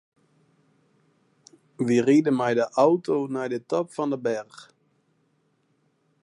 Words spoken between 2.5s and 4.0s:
de auto nei de top